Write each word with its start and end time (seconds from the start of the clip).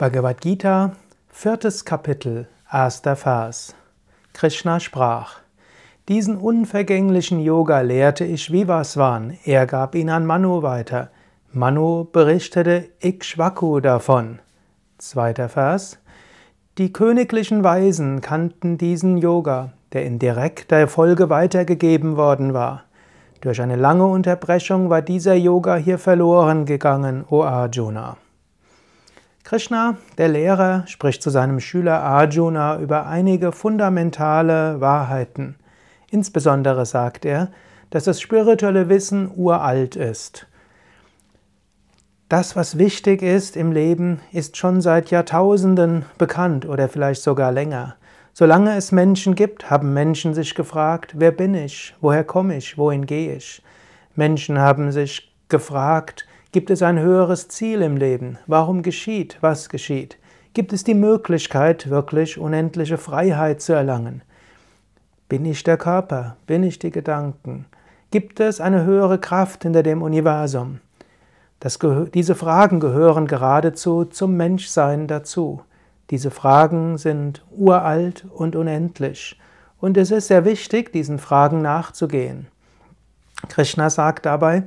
Bhagavad 0.00 0.40
Gita, 0.40 0.92
viertes 1.28 1.84
Kapitel, 1.84 2.48
erster 2.72 3.16
Vers. 3.16 3.74
Krishna 4.32 4.80
sprach: 4.80 5.40
Diesen 6.08 6.38
unvergänglichen 6.38 7.38
Yoga 7.38 7.82
lehrte 7.82 8.24
ich 8.24 8.50
Vivaswan, 8.50 9.36
er 9.44 9.66
gab 9.66 9.94
ihn 9.94 10.08
an 10.08 10.24
Manu 10.24 10.62
weiter. 10.62 11.10
Manu 11.52 12.04
berichtete 12.04 12.88
Ikshvaku 13.02 13.80
davon. 13.80 14.38
Zweiter 14.96 15.50
Vers. 15.50 15.98
Die 16.78 16.94
königlichen 16.94 17.62
Weisen 17.62 18.22
kannten 18.22 18.78
diesen 18.78 19.18
Yoga, 19.18 19.74
der 19.92 20.06
in 20.06 20.18
direkter 20.18 20.88
Folge 20.88 21.28
weitergegeben 21.28 22.16
worden 22.16 22.54
war. 22.54 22.84
Durch 23.42 23.60
eine 23.60 23.76
lange 23.76 24.06
Unterbrechung 24.06 24.88
war 24.88 25.02
dieser 25.02 25.34
Yoga 25.34 25.76
hier 25.76 25.98
verloren 25.98 26.64
gegangen, 26.64 27.26
O 27.28 27.42
Arjuna. 27.42 28.16
Krishna, 29.50 29.96
der 30.16 30.28
Lehrer, 30.28 30.84
spricht 30.86 31.24
zu 31.24 31.28
seinem 31.28 31.58
Schüler 31.58 32.04
Arjuna 32.04 32.78
über 32.78 33.08
einige 33.08 33.50
fundamentale 33.50 34.80
Wahrheiten. 34.80 35.56
Insbesondere 36.08 36.86
sagt 36.86 37.24
er, 37.24 37.48
dass 37.90 38.04
das 38.04 38.20
spirituelle 38.20 38.88
Wissen 38.88 39.28
uralt 39.34 39.96
ist. 39.96 40.46
Das, 42.28 42.54
was 42.54 42.78
wichtig 42.78 43.22
ist 43.22 43.56
im 43.56 43.72
Leben, 43.72 44.20
ist 44.30 44.56
schon 44.56 44.80
seit 44.80 45.10
Jahrtausenden 45.10 46.04
bekannt 46.16 46.64
oder 46.64 46.88
vielleicht 46.88 47.22
sogar 47.22 47.50
länger. 47.50 47.96
Solange 48.32 48.76
es 48.76 48.92
Menschen 48.92 49.34
gibt, 49.34 49.68
haben 49.68 49.92
Menschen 49.92 50.32
sich 50.32 50.54
gefragt, 50.54 51.14
wer 51.16 51.32
bin 51.32 51.54
ich, 51.54 51.96
woher 52.00 52.22
komme 52.22 52.56
ich, 52.56 52.78
wohin 52.78 53.04
gehe 53.04 53.34
ich. 53.34 53.64
Menschen 54.14 54.60
haben 54.60 54.92
sich 54.92 55.34
gefragt, 55.48 56.28
Gibt 56.52 56.70
es 56.70 56.82
ein 56.82 56.98
höheres 56.98 57.46
Ziel 57.46 57.80
im 57.80 57.96
Leben? 57.96 58.36
Warum 58.48 58.82
geschieht, 58.82 59.38
was 59.40 59.68
geschieht? 59.68 60.18
Gibt 60.52 60.72
es 60.72 60.82
die 60.82 60.94
Möglichkeit, 60.94 61.90
wirklich 61.90 62.38
unendliche 62.38 62.98
Freiheit 62.98 63.62
zu 63.62 63.72
erlangen? 63.72 64.22
Bin 65.28 65.44
ich 65.44 65.62
der 65.62 65.76
Körper? 65.76 66.36
Bin 66.48 66.64
ich 66.64 66.80
die 66.80 66.90
Gedanken? 66.90 67.66
Gibt 68.10 68.40
es 68.40 68.60
eine 68.60 68.82
höhere 68.82 69.20
Kraft 69.20 69.62
hinter 69.62 69.84
dem 69.84 70.02
Universum? 70.02 70.80
Diese 72.14 72.34
Fragen 72.34 72.80
gehören 72.80 73.28
geradezu 73.28 74.06
zum 74.06 74.36
Menschsein 74.36 75.06
dazu. 75.06 75.60
Diese 76.10 76.32
Fragen 76.32 76.98
sind 76.98 77.44
uralt 77.52 78.26
und 78.34 78.56
unendlich. 78.56 79.38
Und 79.78 79.96
es 79.96 80.10
ist 80.10 80.26
sehr 80.26 80.44
wichtig, 80.44 80.92
diesen 80.92 81.20
Fragen 81.20 81.62
nachzugehen. 81.62 82.48
Krishna 83.48 83.88
sagt 83.88 84.26
dabei, 84.26 84.64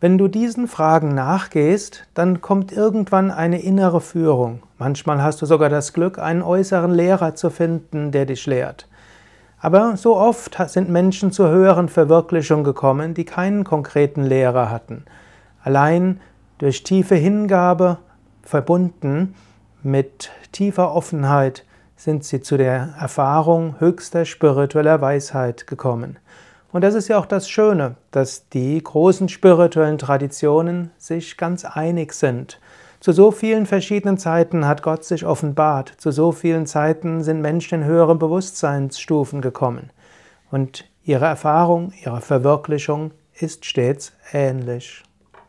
wenn 0.00 0.16
du 0.16 0.28
diesen 0.28 0.68
Fragen 0.68 1.14
nachgehst, 1.14 2.04
dann 2.14 2.40
kommt 2.40 2.70
irgendwann 2.70 3.30
eine 3.30 3.60
innere 3.60 4.00
Führung. 4.00 4.62
Manchmal 4.78 5.22
hast 5.22 5.42
du 5.42 5.46
sogar 5.46 5.68
das 5.68 5.92
Glück, 5.92 6.18
einen 6.18 6.42
äußeren 6.42 6.92
Lehrer 6.92 7.34
zu 7.34 7.50
finden, 7.50 8.12
der 8.12 8.24
dich 8.24 8.46
lehrt. 8.46 8.88
Aber 9.60 9.96
so 9.96 10.16
oft 10.16 10.56
sind 10.68 10.88
Menschen 10.88 11.32
zur 11.32 11.48
höheren 11.50 11.88
Verwirklichung 11.88 12.62
gekommen, 12.62 13.14
die 13.14 13.24
keinen 13.24 13.64
konkreten 13.64 14.22
Lehrer 14.22 14.70
hatten. 14.70 15.04
Allein 15.64 16.20
durch 16.58 16.84
tiefe 16.84 17.16
Hingabe 17.16 17.98
verbunden 18.42 19.34
mit 19.82 20.30
tiefer 20.52 20.94
Offenheit 20.94 21.64
sind 21.96 22.24
sie 22.24 22.40
zu 22.40 22.56
der 22.56 22.94
Erfahrung 23.00 23.74
höchster 23.80 24.24
spiritueller 24.24 25.00
Weisheit 25.00 25.66
gekommen. 25.66 26.18
Und 26.70 26.82
das 26.82 26.94
ist 26.94 27.08
ja 27.08 27.18
auch 27.18 27.26
das 27.26 27.48
Schöne, 27.48 27.96
dass 28.10 28.48
die 28.50 28.82
großen 28.82 29.28
spirituellen 29.28 29.98
Traditionen 29.98 30.90
sich 30.98 31.36
ganz 31.36 31.64
einig 31.64 32.12
sind. 32.12 32.60
Zu 33.00 33.12
so 33.12 33.30
vielen 33.30 33.64
verschiedenen 33.64 34.18
Zeiten 34.18 34.66
hat 34.66 34.82
Gott 34.82 35.04
sich 35.04 35.24
offenbart, 35.24 35.92
zu 35.98 36.10
so 36.10 36.32
vielen 36.32 36.66
Zeiten 36.66 37.22
sind 37.22 37.40
Menschen 37.40 37.82
in 37.82 37.86
höhere 37.86 38.16
Bewusstseinsstufen 38.16 39.40
gekommen. 39.40 39.90
Und 40.50 40.84
ihre 41.04 41.26
Erfahrung, 41.26 41.92
ihre 42.04 42.20
Verwirklichung 42.20 43.12
ist 43.34 43.64
stets 43.64 44.12
ähnlich. 44.32 45.04